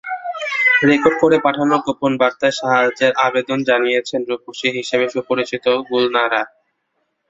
[0.83, 6.41] Record করে পাঠানো গোপন বার্তায় সাহায্যের আবেদন জানিয়েছেন রূপসী হিসেবে সুপরিচিত গুলনারা।